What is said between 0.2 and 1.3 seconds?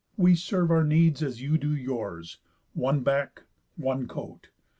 serve our needs